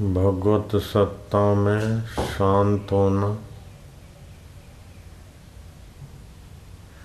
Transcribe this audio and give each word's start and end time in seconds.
भगवत 0.00 0.76
सत्ता 0.82 1.42
में 1.54 2.00
शांत 2.06 2.92
होना, 2.92 3.28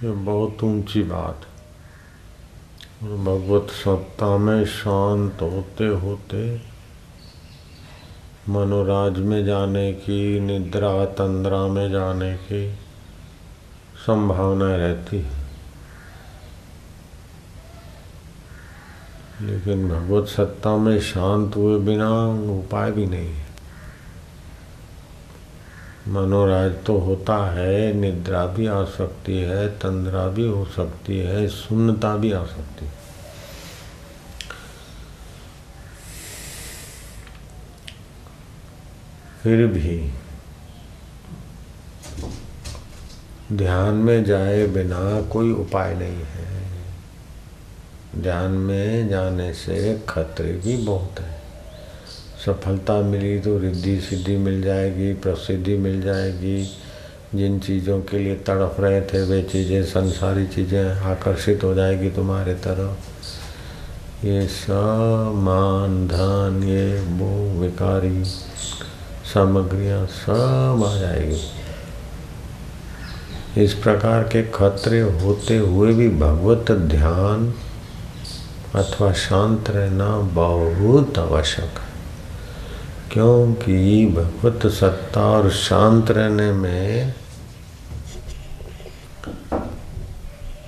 ये 0.03 0.11
बहुत 0.25 0.63
ऊँची 0.63 1.03
बात 1.03 1.45
और 3.03 3.17
भगवत 3.17 3.71
सत्ता 3.71 4.37
में 4.37 4.65
शांत 4.65 5.41
होते 5.41 5.87
होते 5.87 6.45
मनोराज 8.49 9.19
में 9.19 9.43
जाने 9.45 9.91
की, 9.93 10.39
निद्रा 10.39 11.05
तंद्रा 11.05 11.67
में 11.67 11.91
जाने 11.91 12.33
की 12.37 12.69
संभावना 14.05 14.75
रहती 14.75 15.17
है। 15.17 15.44
लेकिन 19.41 19.89
भगवत 19.89 20.27
सत्ता 20.27 20.77
में 20.77 21.01
शांत 21.01 21.55
हुए 21.55 21.79
बिना 21.79 22.27
उपाय 22.59 22.91
भी 22.91 23.05
नहीं 23.05 23.29
है। 23.29 23.45
मनोराज 26.07 26.71
तो 26.85 26.97
होता 26.97 27.51
है, 27.51 27.93
निद्रा 27.93 28.45
भी 28.45 28.67
आ 28.67 28.83
सकती 28.83 29.37
है, 29.37 29.67
तंद्रा 29.67 30.27
भी 30.27 30.47
हो 30.47 30.65
सकती 30.65 31.17
है, 31.17 31.47
सुन्नता 31.47 32.15
भी 32.15 32.31
आ 32.31 32.45
सकती 32.45 32.85
है। 32.85 32.91
फिर 39.43 39.67
भी 39.67 40.11
ध्यान 43.53 43.93
में 43.93 44.23
जाए 44.23 44.67
बिना 44.67 45.21
कोई 45.21 45.51
उपाय 45.51 45.95
नहीं 45.95 46.23
है। 46.23 46.64
ध्यान 48.17 48.51
में 48.51 49.09
जाने 49.09 49.53
से 49.53 50.01
खतरे 50.09 50.51
भी 50.53 50.77
बहुत 50.77 51.19
है। 51.19 51.35
सफलता 52.45 53.01
मिली 53.01 53.39
तो 53.39 53.57
रिद्धि 53.57 54.01
सिद्धि 54.01 54.37
मिल 54.37 54.61
जाएगी, 54.61 55.13
प्रसिद्धि 55.13 55.77
मिल 55.77 56.01
जाएगी। 56.01 56.77
जिन 57.35 57.59
चीज़ों 57.59 58.01
के 58.01 58.19
लिए 58.19 58.35
तड़प 58.35 58.75
रहे 58.79 59.01
थे, 59.01 59.23
वे 59.23 59.41
चीज़ें, 59.43 59.83
संसारी 59.83 60.47
चीज़ें 60.47 60.85
आकर्षित 60.85 61.63
हो 61.63 61.73
जाएगी 61.73 62.09
तुम्हारे 62.09 62.53
तरफ़। 62.53 64.25
ये 64.25 64.47
सब 64.47 65.31
मान, 65.35 66.07
धन, 66.07 66.63
ये, 66.63 66.99
वो, 67.01 67.59
विकारी, 67.59 68.23
सामग्रियाँ 69.33 70.05
सब 70.07 70.83
आ 70.87 70.99
जाएगी। 70.99 71.41
इस 73.63 73.73
प्रकार 73.73 74.23
के 74.23 74.43
खतरे 74.43 74.99
होते 74.99 75.57
हुए 75.57 75.93
भी 75.93 76.09
भगवत 76.09 76.71
ध्यान 76.71 77.53
अथवा 78.75 79.13
शांत 79.13 79.69
रहना 79.69 80.17
बहुत 80.17 81.19
आवश्यक 81.19 81.79
है। 81.79 81.95
क्योंकि 83.13 84.05
भगवत 84.05 84.67
सत्ता 84.67 85.21
और 85.21 85.51
शांत 85.51 86.11
रहने 86.11 86.51
में 86.51 87.13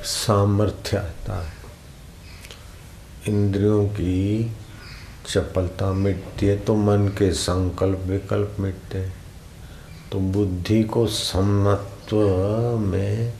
सामर्थ्य 0.04 0.98
आता 0.98 1.46
है। 1.46 1.54
इंद्रियों 3.28 3.88
की 3.88 4.52
चपलता 5.28 5.94
मिटती 5.94 6.46
है 6.46 6.58
तो 6.58 6.76
मन 6.76 7.08
के 7.08 7.34
संकल्प 7.34 8.00
विकल्प 8.06 8.56
मिटते 8.60 8.98
हैं। 8.98 9.16
तो 10.12 10.20
बुद्धि 10.20 10.84
को 10.84 11.08
समत्व 11.08 12.18
में 12.80 13.34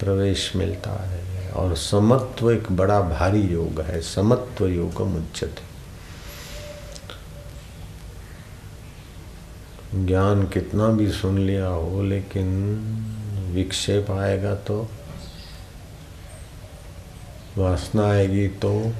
प्रवेश 0.00 0.52
मिलता 0.56 0.90
है। 0.90 1.37
और 1.48 1.74
समत्व 1.76 2.50
एक 2.52 2.72
बड़ा 2.72 3.00
भारी 3.00 3.40
योग 3.40 3.80
है, 3.80 4.00
समत्व 4.00 4.66
योग 4.66 5.00
उच्चते 5.00 5.66
ज्ञान 10.06 10.46
कितना 10.46 10.88
भी 10.88 11.10
सुन 11.10 11.38
लिया 11.38 11.66
हो, 11.66 12.02
लेकिन 12.02 12.46
विक्षेप 13.54 14.10
आएगा 14.10 14.54
तो 14.54 14.88
वासना 17.58 18.10
आएगी 18.10 18.48
तो 18.48 18.92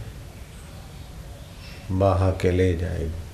बाहा 1.90 2.30
के 2.30 2.50
ले 2.50 2.74
जाएगी। 2.74 3.26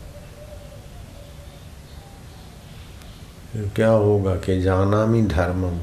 क्या 3.69 3.89
होगा 3.89 4.35
कि 4.37 4.61
जाना 4.63 5.07
मी 5.07 5.23
धर्मम। 5.23 5.79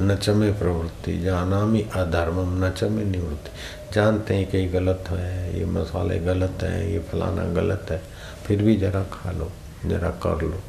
नचमे 0.00 0.52
प्रवृत्ति, 0.52 1.18
जानामी 1.18 1.80
अधर्मम 1.82 2.64
नचमे 2.64 3.04
निवृत्ति। 3.04 3.50
जानते 3.94 4.34
हैं 4.34 4.50
कि 4.50 4.66
गलत 4.66 5.04
है, 5.08 5.58
ये 5.58 5.64
मसाले 5.64 6.18
गलत 6.18 6.58
हैं, 6.62 6.88
ये 6.88 6.98
फलाना 6.98 7.44
गलत 7.44 7.86
है। 7.90 8.02
फिर 8.46 8.62
भी 8.62 8.76
जरा 8.76 9.02
खा 9.02 9.30
लो, 9.30 9.52
जरा 9.86 10.10
कर 10.10 10.42
लो। 10.42 10.60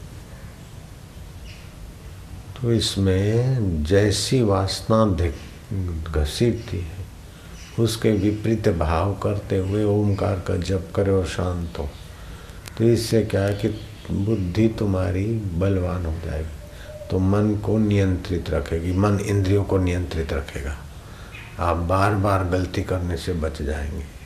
तो 2.61 2.71
इसमें 2.71 3.83
जैसी 3.83 4.41
वासना 4.41 5.05
घसीटती 6.11 6.77
है, 6.77 7.07
उसके 7.79 8.11
विपरीत 8.11 8.69
भाव 8.69 9.13
करते 9.13 9.57
हुए 9.57 9.83
ओमकार 9.83 10.39
का 10.39 10.57
जप 10.57 10.89
करे 10.95 11.11
और 11.11 11.25
शांत 11.25 11.79
हो। 11.79 11.89
तो 12.77 12.83
इससे 12.83 13.21
क्या 13.21 13.43
है 13.43 13.53
कि 13.53 13.67
बुद्धि 14.11 14.67
तुम्हारी 14.67 15.25
बलवान 15.53 16.05
हो 16.05 16.13
जाएगी। 16.25 16.56
तो 17.11 17.19
मन 17.19 17.55
को 17.55 17.77
नियंत्रित 17.77 18.49
रखेगी, 18.49 18.93
मन 18.93 19.19
इंद्रियों 19.19 19.63
को 19.63 19.77
नियंत्रित 19.77 20.33
रखेगा। 20.33 20.77
आप 21.59 21.77
बार 21.77 22.15
बार 22.15 22.43
गलती 22.43 22.83
करने 22.83 23.17
से 23.17 23.33
बच 23.33 23.61
जाएँगे। 23.61 24.17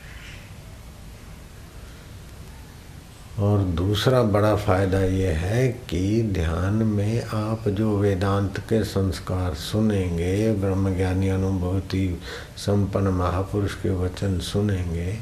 और 3.38 3.58
दूसरा 3.58 4.22
बड़ा 4.22 4.56
फ़ायदा 4.56 5.00
ये 5.00 5.28
है 5.28 5.68
कि 5.68 6.22
ध्यान 6.22 6.74
में 6.74 7.22
आप 7.24 7.68
जो 7.68 7.98
वेदांत 7.98 8.58
के 8.58 8.84
संस्कार 8.84 9.54
सुनेंगे, 9.54 10.52
ब्रह्मज्ञानी 10.52 11.28
अनुभूति, 11.28 12.20
संपन्न 12.56 13.08
महापुरुष 13.08 13.74
के 13.74 13.90
वचन 13.90 14.38
सुनेंगे 14.38 15.16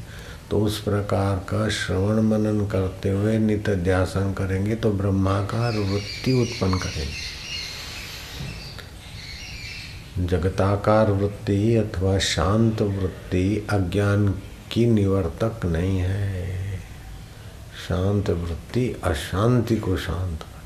तो 0.51 0.61
उस 0.61 0.81
प्रकार 0.83 1.37
का 1.37 1.69
श्रवण 1.69 2.23
मनन 2.23 2.67
करते 2.67 3.11
हुए 3.11 3.39
नित्य 3.39 3.75
ध्यासन 3.77 4.33
करेंगे 4.33 4.75
तो 4.75 4.91
ब्रह्माकार 4.93 5.73
वृत्ति 5.73 6.33
उत्पन्न 6.33 6.79
करेंगे। 6.79 7.40
जगताकार 10.27 11.11
वृत्ति 11.11 11.77
अथवा 11.77 12.19
शांत 12.19 12.83
वृत्ति 12.83 13.67
अज्ञान 13.71 14.43
की 14.73 14.87
निवर्तक 14.87 15.61
नहीं 15.65 15.99
है। 15.99 16.61
शांत 17.89 18.31
वृत्ति 18.31 19.01
अशांति 19.05 19.77
को 19.77 19.97
शांत 19.97 20.39
करती 20.43 20.61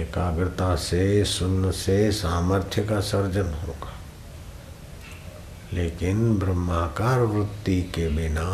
एकाग्रता 0.00 0.76
से 0.76 1.24
सुन 1.24 1.70
से, 1.70 2.12
सामर्थ्य 2.12 2.84
का 2.84 3.00
सर्जन 3.00 3.46
होगा। 3.46 3.94
लेकिन 5.72 6.38
ब्रह्माकार 6.38 7.20
वृत्ति 7.20 7.82
के 7.82 8.08
बिना, 8.08 8.46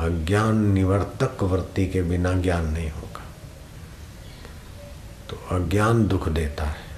अज्ञान 0.00 0.72
निवर्तक 0.72 1.42
वृत्ति 1.42 1.86
के 1.86 2.02
बिना 2.02 2.32
ज्ञान 2.32 2.66
नहीं 2.66 2.90
होगा। 2.90 3.27
तो 5.30 5.36
अज्ञान 5.36 6.06
दुख 6.06 6.28
देता 6.28 6.64
है। 6.64 6.88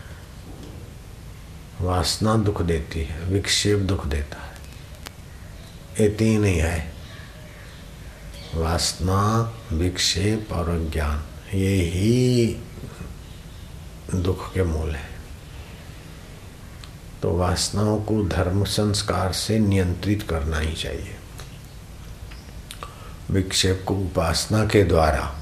वासना 1.80 2.36
दुख 2.36 2.62
देती 2.62 3.04
है, 3.04 3.24
विक्षेप 3.24 3.78
दुख 3.78 4.06
देता 4.06 4.42
है। 4.42 4.58
ये 6.00 6.08
तीन 6.08 6.44
ही 6.44 6.56
है। 6.56 6.92
वासना, 8.54 9.54
विक्षेप 9.72 10.52
और 10.52 10.68
अज्ञान, 10.68 11.24
ये 11.56 11.76
ही 11.76 12.46
दुख 14.14 14.54
के 14.54 14.62
मूल 14.62 14.90
है। 14.90 15.10
तो 17.22 17.36
वासनाओं 17.36 18.02
को 18.02 18.28
धर्म 18.28 18.64
संस्कार 18.64 19.32
से 19.32 19.58
नियंत्रित 19.58 20.22
करना 20.22 20.58
ही 20.58 20.72
चाहिए। 20.72 21.16
विक्षेप 23.30 23.84
को 23.88 23.96
उपासना 23.96 24.66
के 24.66 24.84
द्वारा 24.84 25.39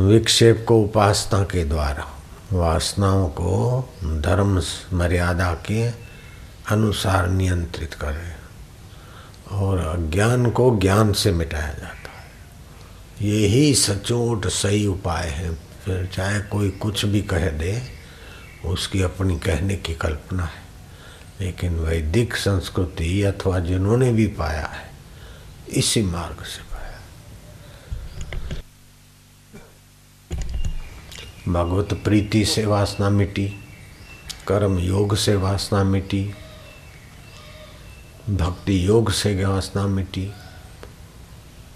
विक्षेप 0.00 0.64
को 0.68 0.82
उपासना 0.82 1.42
के 1.42 1.64
द्वारा, 1.64 2.22
वासनाओं 2.52 3.28
को 3.28 3.88
धर्म 4.04 4.62
मर्यादा 4.92 5.54
के 5.54 5.88
अनुसार 6.68 7.28
नियंत्रित 7.28 7.94
करें 7.94 8.36
और 9.50 9.78
अज्ञान 9.78 10.50
को 10.50 10.78
ज्ञान 10.78 11.12
से 11.12 11.32
मिटाया 11.32 11.68
जाता 11.68 12.10
है। 12.10 12.24
यही 13.28 13.74
सचोट 13.74 14.46
सही 14.46 14.86
उपाय 14.86 15.28
है। 15.28 15.54
फिर 15.54 16.10
चाहे 16.14 16.40
कोई 16.40 16.70
कुछ 16.70 17.04
भी 17.04 17.22
कह 17.22 17.50
दे, 17.50 17.82
उसकी 18.64 19.02
अपनी 19.02 19.38
कहने 19.38 19.76
की 19.76 19.94
कल्पना 19.94 20.44
है। 20.44 20.64
लेकिन 21.40 21.74
वैदिक 21.78 22.36
संस्कृति 22.36 23.22
अथवा 23.22 23.58
जिन्होंने 23.58 24.12
भी 24.12 24.26
पाया 24.26 24.66
है, 24.66 24.90
इसी 25.68 26.02
मार्ग 26.02 26.44
से 26.44 26.73
भगवत 31.48 31.94
प्रीति 32.04 32.44
से 32.44 32.66
वासना 32.66 33.10
मिटी 33.10 33.48
कर्म 34.48 34.78
योग 34.78 35.16
से 35.16 35.36
वासना 35.36 35.84
मिटी 35.84 36.34
भक्ति 38.30 38.86
योग 38.86 39.10
से 39.10 39.44
वासना 39.44 39.86
मिटी 39.86 40.32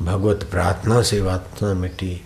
भगवत 0.03 0.49
प्रार्थना 0.51 1.03
से 1.03 1.21
वासना 1.21 1.75
मिटी 1.75 2.25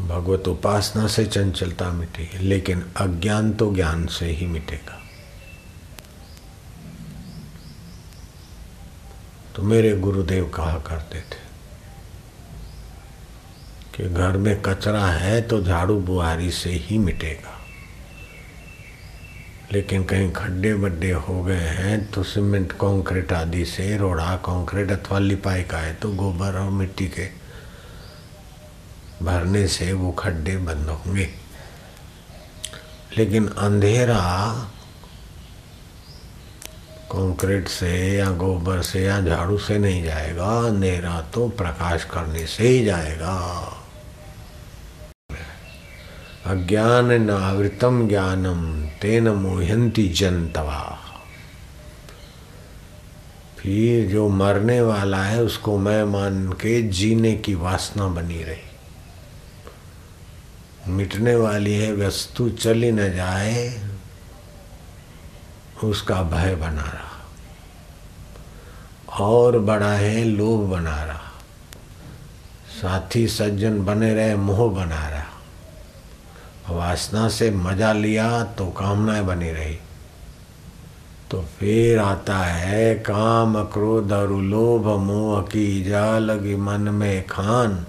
भगवत 0.00 0.48
उपासना 0.48 1.06
से 1.06 1.26
चंचलता 1.26 1.90
मिटी 1.90 2.38
लेकिन 2.38 2.92
अज्ञान 2.96 3.52
तो 3.52 3.74
ज्ञान 3.74 4.06
से 4.06 4.26
ही 4.26 4.46
मिटेगा। 4.46 5.02
तो 9.56 9.62
मेरे 9.62 9.96
गुरुदेव 9.96 10.48
कहा 10.48 10.78
करते 10.78 11.20
थे 11.20 11.47
कि 13.98 14.08
घर 14.08 14.36
में 14.36 14.60
कचरा 14.62 15.06
है 15.06 15.40
तो 15.42 15.62
झाड़ू 15.62 15.94
बुहारी 16.00 16.50
से 16.50 16.70
ही 16.70 16.98
मिटेगा। 16.98 17.54
लेकिन 19.72 20.04
कहीं 20.04 20.30
खड्डे 20.32 20.74
बड्डे 20.74 21.10
हो 21.10 21.42
गए 21.44 21.54
हैं 21.54 22.10
तो 22.10 22.22
सीमेंट, 22.22 22.72
कंक्रीट 22.72 23.32
आदि 23.32 23.64
से, 23.64 23.96
रोड़ा, 23.96 24.36
कंक्रीट 24.36 24.90
अथवा 24.90 25.18
लिपाई 25.18 25.62
का 25.62 25.78
है 25.78 25.94
तो 25.94 26.12
गोबर 26.12 26.58
और 26.58 26.70
मिट्टी 26.70 27.06
के 27.08 27.28
भरने 29.22 29.66
से 29.68 29.92
वो 29.92 30.12
खड्डे 30.12 30.56
बंद 30.56 30.88
होंगे। 30.88 31.28
लेकिन 33.16 33.48
अंधेरा 33.48 34.20
कंक्रीट 37.12 37.68
से 37.68 38.16
या 38.16 38.30
गोबर 38.30 38.82
से 38.82 39.04
या 39.04 39.20
झाड़ू 39.20 39.58
से 39.58 39.78
नहीं 39.78 40.02
जाएगा, 40.04 40.46
अंधेरा 40.68 41.20
तो 41.34 41.48
प्रकाश 41.48 42.04
करने 42.04 42.46
से 42.46 42.68
ही 42.68 42.84
जाएगा। 42.84 43.77
अज्ञान 46.48 47.12
न 47.12 47.30
आवृतम 47.30 48.08
ज्ञानम 48.08 48.86
तेन 48.86 49.28
मोहंती 49.28 50.08
जनतवा। 50.08 50.98
फिर 53.58 54.10
जो 54.10 54.28
मरने 54.28 54.80
वाला 54.80 55.22
है, 55.22 55.42
उसको 55.42 55.78
मैं 55.78 56.04
मान 56.04 56.52
के 56.52 56.82
जीने 56.82 57.34
की 57.34 57.54
वासना 57.54 58.08
बनी 58.08 58.42
रही। 58.42 58.68
मिटने 60.88 61.34
वाली 61.34 61.74
है, 61.74 61.92
वस्तु 61.92 62.48
चली 62.48 62.92
न 62.92 63.14
जाए, 63.14 63.88
उसका 65.84 66.22
भय 66.22 66.54
बना 66.54 66.82
रहा। 66.82 67.26
और 69.24 69.58
बड़ा 69.58 69.92
है, 69.92 70.24
लोभ 70.24 70.60
बना 70.60 71.04
रहा। 71.04 71.32
साथी 72.82 73.28
सज्जन 73.28 73.84
बने 73.84 74.14
रहे, 74.14 74.34
मोह 74.34 74.74
बना 74.74 75.08
रहा। 75.08 75.37
वासना 76.70 77.28
से 77.28 77.50
मज़ा 77.50 77.92
लिया 77.92 78.44
तो 78.44 78.66
कामनाएँ 78.66 79.24
बनी 79.24 79.50
रही। 79.50 79.78
तो 81.30 81.42
फिर 81.42 81.98
आता 81.98 82.38
है, 82.38 82.94
काम 82.94 83.64
क्रोध 83.64 84.12
और 84.12 84.32
लोभ, 84.32 84.86
मोह 84.86 85.42
की 85.42 85.84
जा 85.84 86.18
लगी 86.18 86.56
मन 86.56 86.80
में 86.80 87.26
खान। 87.26 87.86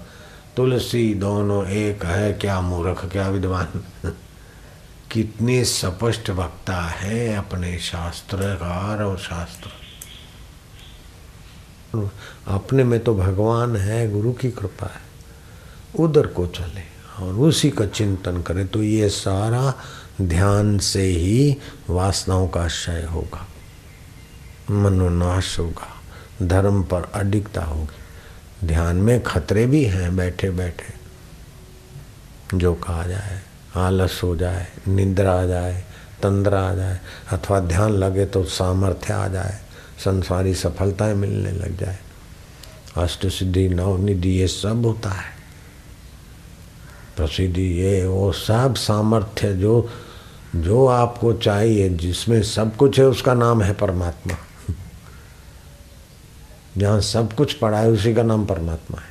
तुलसी 0.56 1.14
दोनों 1.14 1.66
एक 1.66 2.04
है, 2.04 2.32
क्या 2.32 2.60
मूर्ख, 2.60 3.08
क्या 3.12 3.28
विद्वान। 3.28 3.84
कितनी 5.12 5.64
स्पष्ट 5.64 6.30
वक्ता 6.30 6.76
है 6.76 7.36
अपने 7.36 7.78
शास्त्रकार 7.78 9.02
और 9.02 9.18
शास्त्र। 9.18 9.70
अपने 12.46 12.84
में 12.84 13.00
तो 13.00 13.14
भगवान 13.14 13.76
है, 13.76 14.10
गुरु 14.10 14.32
की 14.32 14.50
कृपा 14.50 14.86
है। 14.86 15.10
उधर 15.98 16.26
को 16.26 16.46
चले। 16.46 16.99
और 17.20 17.34
उसी 17.34 17.70
का 17.70 17.86
चिंतन 17.86 18.42
करें 18.42 18.66
तो 18.66 18.82
ये 18.82 19.08
सारा 19.08 19.74
ध्यान 20.22 20.78
से 20.78 21.02
ही 21.02 21.56
वासनाओं 21.90 22.48
का 22.48 22.66
क्षय 22.66 23.06
होगा, 23.12 23.46
मनोनाश 24.70 25.58
होगा, 25.58 25.88
धर्म 26.42 26.82
पर 26.82 27.10
अडिगता 27.14 27.64
होगी। 27.64 28.66
ध्यान 28.66 28.96
में 28.96 29.22
खतरे 29.22 29.66
भी 29.66 29.84
हैं 29.84 30.16
बैठे 30.16 30.50
बैठे 30.50 30.98
जो 32.54 32.74
कहा 32.74 33.06
जाए, 33.06 33.40
आलस 33.76 34.20
हो 34.22 34.36
जाए, 34.36 34.66
निद्रा 34.88 35.32
आ 35.32 35.46
जाए, 35.46 35.84
तंद्रा 36.22 36.60
आ 36.62 36.74
जाए, 36.74 37.00
अथवा 37.32 37.60
ध्यान 37.60 37.92
लगे 37.92 38.26
तो 38.26 38.44
सामर्थ्य 38.44 39.12
आ 39.12 39.28
जाए, 39.28 39.58
संसारी 39.98 40.54
सफलताएँ 40.54 41.14
मिलने 41.14 41.52
लग 41.52 41.78
जाए। 41.78 41.98
अष्ट 42.96 43.26
सिद्धि 43.26 43.68
नवनिधि, 43.68 44.30
ये 44.30 44.48
सब 44.48 44.86
होता 44.86 45.10
है। 45.10 45.39
प्रसिद्धि, 47.16 47.62
ये 47.62 48.06
वो 48.06 48.32
सब 48.32 48.74
सामर्थ्य 48.74 49.54
जो 49.54 49.90
जो 50.56 50.86
आपको 50.86 51.32
चाहिए, 51.32 51.88
जिसमें 51.88 52.42
सब 52.42 52.76
कुछ 52.76 52.98
है, 52.98 53.06
उसका 53.06 53.34
नाम 53.34 53.62
है 53.62 53.72
परमात्मा। 53.74 54.34
जहाँ 56.78 57.00
सब 57.00 57.32
कुछ 57.32 57.52
पड़ा 57.52 57.78
है, 57.78 57.90
उसी 57.90 58.14
का 58.14 58.22
नाम 58.22 58.46
परमात्मा 58.46 59.00
है। 59.00 59.10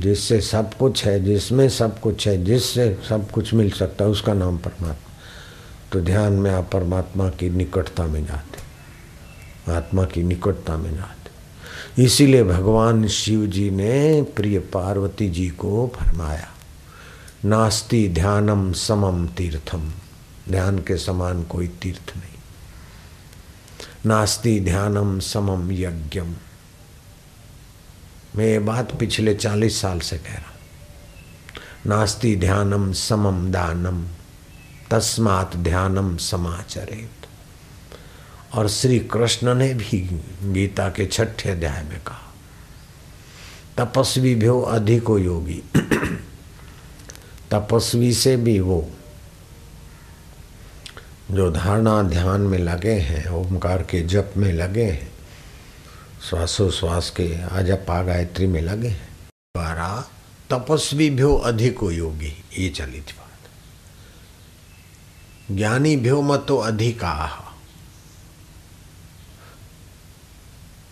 जिससे 0.00 0.40
सब 0.40 0.74
कुछ 0.74 1.04
है, 1.04 1.24
जिसमें 1.24 1.68
सब 1.68 2.00
कुछ 2.00 2.28
है, 2.28 2.44
जिससे 2.44 2.98
सब 3.08 3.30
कुछ 3.30 3.54
मिल 3.54 3.70
सकता 3.70 4.04
है, 4.04 4.10
उसका 4.10 4.34
नाम 4.34 4.58
परमात्मा। 4.58 5.04
तो 5.92 6.00
ध्यान 6.00 6.32
में 6.32 6.50
आप 6.50 6.70
परमात्मा 6.72 7.28
की 7.28 7.50
निकटता 7.50 8.06
में 8.06 8.26
जाते 8.26 8.68
आत्मा 9.72 10.04
की 10.04 10.22
निकटता 10.22 10.76
में 10.76 10.96
जाते 10.96 11.17
इसीलिए 11.98 12.44
भगवान 12.44 13.06
शिव 13.08 13.46
जी 13.46 13.70
ने 13.70 14.22
प्रिय 14.22 14.58
पार्वती 14.58 15.28
जी 15.28 15.48
को 15.48 15.92
फरमाया, 15.96 16.48
नास्ति 17.44 18.08
ध्यानम 18.08 18.72
समम 18.72 19.26
तीर्थम। 19.26 19.90
ध्यान 20.50 20.78
के 20.78 20.96
समान 20.96 21.42
कोई 21.42 21.68
तीर्थ 21.68 22.16
नहीं। 22.16 22.38
नास्ति 24.06 24.60
ध्यानम 24.60 25.18
समम 25.20 25.72
यज्ञम। 25.72 26.34
मैं 28.36 28.46
ये 28.46 28.58
बात 28.58 28.98
पिछले 28.98 29.34
चालीस 29.34 29.80
साल 29.80 30.00
से 30.00 30.18
कह 30.18 30.32
रहा 30.32 30.50
हूँ। 30.50 30.56
नास्ति 31.86 32.36
ध्यानम 32.36 32.92
समम 32.92 33.52
दानम। 33.52 34.04
तस्मात 34.90 35.56
ध्यानम 35.56 36.16
समाचरित। 36.16 37.17
और 38.54 38.68
श्री 38.68 38.98
कृष्ण 38.98 39.54
ने 39.54 39.74
भी 39.74 40.00
गीता 40.42 40.88
के 40.88 41.06
छठे 41.06 41.50
अध्याय 41.50 41.82
में 41.82 42.00
कहा, 42.00 42.34
तपस्वी 43.76 44.34
भ्यो 44.34 44.60
अधिको 44.60 45.18
योगी, 45.18 45.62
तपस्वी 47.50 48.12
से 48.12 48.36
भी 48.36 48.60
वो 48.60 48.90
जो 51.30 51.50
धारणा 51.50 52.02
ध्यान 52.02 52.40
में 52.40 52.58
लगे 52.58 52.92
हैं, 52.92 53.28
ओमकार 53.28 53.82
के 53.82 54.02
जप 54.02 54.32
में 54.36 54.52
लगे 54.52 54.84
हैं, 54.84 55.12
श्वासोश्वास 56.28 57.10
के 57.10 57.42
आजपा 57.42 58.02
गायत्री 58.02 58.46
में 58.46 58.62
लगे 58.62 58.88
हैं, 58.88 59.08
द्वारा 59.28 60.10
तपस्वी 60.50 61.10
भ्यो 61.10 61.34
अधिको 61.34 61.90
योगी, 61.90 62.44
ये 62.58 62.68
चली 62.68 63.00
थी 63.00 63.14
बात। 63.18 63.50
ज्ञानी 65.56 65.96
भ्यो 65.96 66.22
मतो 66.22 66.56
अधिका। 66.56 67.44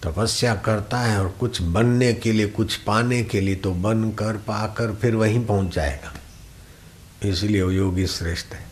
तपस्या 0.02 0.54
करता 0.54 0.98
है 0.98 1.20
और 1.20 1.28
कुछ 1.40 1.62
बनने 1.62 2.12
के 2.12 2.32
लिए, 2.32 2.46
कुछ 2.46 2.76
पाने 2.76 3.22
के 3.22 3.40
लिए 3.40 3.54
तो 3.54 3.72
बन 3.72 4.10
कर 4.10 4.32
पाकर 4.32 4.94
फिर 4.94 5.14
वहीं 5.14 5.46
पहुँच 5.46 5.74
जाएगा। 5.74 6.14
इसलिए 7.28 7.62
वो 7.62 7.70
योगी 7.70 8.06
श्रेष्ठ 8.06 8.46
है। 8.54 8.66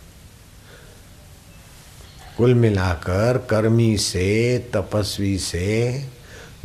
कुल 2.39 2.55
मिलाकर 2.55 3.47
कर्मी 3.51 3.99
से, 3.99 4.59
तपस्वी 4.75 5.39
से, 5.39 6.05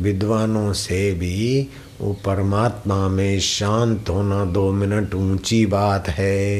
विद्वानों 0.00 0.72
से 0.72 1.12
भी 1.12 1.68
वो 2.00 2.12
परमात्मा 2.12 3.08
में 3.08 3.40
शांत 3.40 4.08
होना 4.08 4.44
दो 4.44 4.72
मिनट 4.72 5.14
ऊँची 5.14 5.66
बात 5.66 6.08
है। 6.08 6.50